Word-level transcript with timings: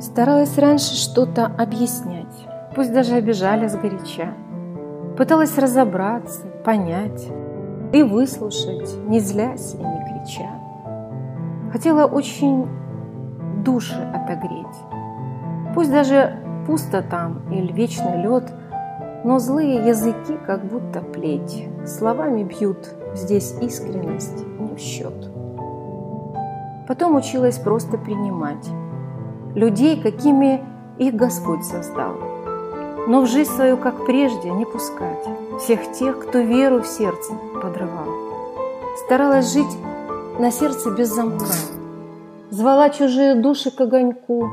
Старалась 0.00 0.58
раньше 0.58 0.96
что-то 0.96 1.46
объяснять, 1.46 2.46
пусть 2.74 2.92
даже 2.92 3.14
обижали 3.14 3.68
сгоряча. 3.68 4.34
Пыталась 5.16 5.56
разобраться, 5.56 6.46
понять 6.64 7.28
и 7.92 8.02
выслушать, 8.02 8.92
не 9.06 9.20
злясь 9.20 9.74
и 9.74 9.78
не 9.78 10.04
крича. 10.04 10.50
Хотела 11.72 12.06
очень 12.06 12.66
души 13.64 14.00
отогреть. 14.12 14.66
Пусть 15.74 15.92
даже 15.92 16.36
пусто 16.66 17.02
там 17.02 17.42
или 17.52 17.72
вечный 17.72 18.20
лед, 18.20 18.52
но 19.24 19.38
злые 19.38 19.86
языки 19.86 20.36
как 20.44 20.64
будто 20.64 21.00
плеть. 21.00 21.68
Словами 21.86 22.42
бьют, 22.42 22.94
здесь 23.14 23.54
искренность 23.60 24.44
не 24.58 24.74
в 24.74 24.78
счет. 24.78 25.30
Потом 26.86 27.16
училась 27.16 27.58
просто 27.58 27.96
принимать 27.96 28.68
людей, 29.54 30.00
какими 30.00 30.62
их 30.98 31.14
Господь 31.14 31.64
создал. 31.64 32.14
Но 33.06 33.22
в 33.22 33.26
жизнь 33.26 33.50
свою, 33.50 33.76
как 33.76 34.06
прежде, 34.06 34.50
не 34.50 34.64
пускать 34.64 35.26
всех 35.60 35.92
тех, 35.92 36.18
кто 36.20 36.38
веру 36.40 36.82
в 36.82 36.86
сердце 36.86 37.32
подрывал. 37.62 38.08
Старалась 39.04 39.52
жить 39.52 39.78
на 40.38 40.50
сердце 40.50 40.90
без 40.90 41.08
замка, 41.08 41.46
звала 42.50 42.90
чужие 42.90 43.34
души 43.34 43.70
к 43.70 43.80
огоньку, 43.80 44.48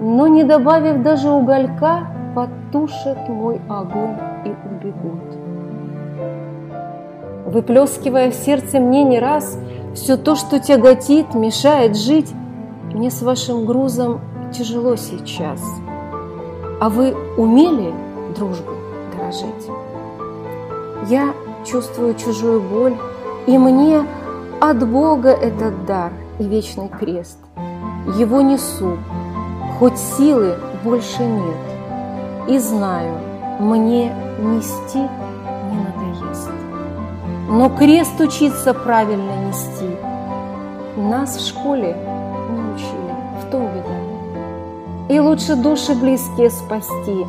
но, 0.00 0.26
не 0.26 0.44
добавив 0.44 1.02
даже 1.02 1.30
уголька, 1.30 2.08
потушит 2.34 3.28
мой 3.28 3.60
огонь 3.68 4.16
и 4.44 4.48
убегут. 4.48 5.22
Выплескивая 7.46 8.30
в 8.30 8.34
сердце 8.34 8.80
мне 8.80 9.04
не 9.04 9.18
раз 9.18 9.58
все 9.94 10.16
то, 10.16 10.34
что 10.34 10.58
тяготит, 10.58 11.34
мешает 11.34 11.96
жить, 11.96 12.32
мне 12.92 13.10
с 13.10 13.22
вашим 13.22 13.66
грузом 13.66 14.20
тяжело 14.52 14.96
сейчас. 14.96 15.60
А 16.80 16.88
вы 16.88 17.14
умели 17.36 17.92
дружбу 18.36 18.72
дорожить? 19.12 19.70
Я 21.08 21.34
чувствую 21.64 22.14
чужую 22.14 22.60
боль, 22.60 22.96
и 23.46 23.56
мне 23.58 24.04
от 24.60 24.88
Бога 24.88 25.30
этот 25.30 25.86
дар 25.86 26.12
и 26.38 26.44
вечный 26.44 26.88
крест. 26.88 27.38
Его 28.18 28.40
несу, 28.40 28.98
хоть 29.78 29.98
силы 29.98 30.56
больше 30.84 31.22
нет, 31.22 31.56
и 32.48 32.58
знаю, 32.58 33.18
мне 33.60 34.12
нести. 34.40 35.08
Но 37.52 37.68
крест 37.68 38.18
учиться 38.18 38.72
правильно 38.72 39.46
нести 39.46 39.94
нас 40.96 41.36
в 41.36 41.46
школе 41.46 41.94
не 42.50 42.74
учили, 42.74 43.14
в 43.42 43.50
том 43.50 43.66
беда. 43.66 45.14
И 45.14 45.20
лучше 45.20 45.56
души 45.56 45.94
близкие 45.94 46.48
спасти, 46.48 47.26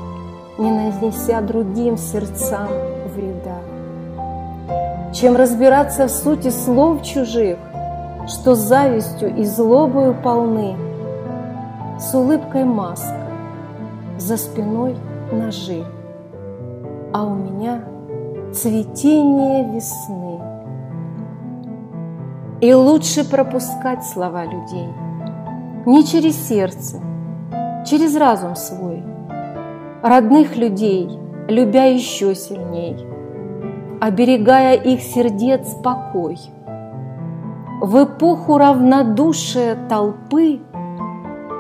не 0.58 0.72
нанеся 0.72 1.42
другим 1.42 1.98
сердцам 1.98 2.70
вреда, 3.14 3.60
чем 5.14 5.36
разбираться 5.36 6.08
в 6.08 6.12
сути 6.12 6.50
слов 6.52 7.04
чужих, 7.04 7.58
что 8.28 8.56
завистью 8.56 9.36
и 9.36 9.44
злобою 9.44 10.16
полны, 10.24 10.78
с 12.00 12.16
улыбкой 12.16 12.64
маска, 12.64 13.28
за 14.18 14.38
спиной 14.38 14.96
ножи, 15.34 15.84
а 17.12 17.26
у 17.26 17.36
меня 17.36 17.84
цветение 18.54 19.74
весны. 19.74 20.40
И 22.62 22.74
лучше 22.74 23.30
пропускать 23.30 24.06
слова 24.06 24.46
людей 24.46 24.90
не 25.86 26.06
через 26.06 26.48
сердце, 26.48 27.02
через 27.86 28.16
разум 28.16 28.56
свой, 28.56 29.04
родных 30.02 30.56
людей, 30.56 31.10
любя 31.50 31.86
еще 31.86 32.36
сильней, 32.36 33.06
оберегая 34.00 34.76
их 34.76 35.02
сердец 35.02 35.76
покой. 35.84 36.38
В 37.82 38.06
эпоху 38.06 38.58
равнодушия 38.58 39.78
толпы 39.90 40.62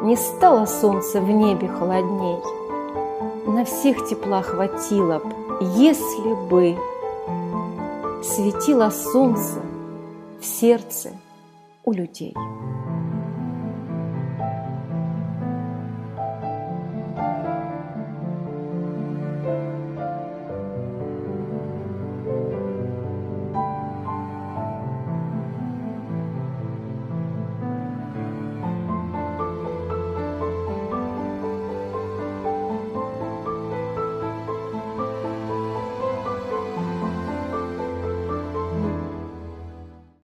не 0.04 0.16
стало 0.16 0.66
солнце 0.66 1.20
в 1.20 1.30
небе 1.30 1.68
холодней. 1.68 2.63
На 3.46 3.66
всех 3.66 4.08
тепла 4.08 4.42
хватило 4.42 5.20
б, 5.20 5.26
если 5.76 6.34
бы 6.50 6.78
светило 8.24 8.90
солнце 8.90 9.62
в 10.40 10.46
сердце 10.46 11.12
у 11.84 11.92
людей. 11.92 12.34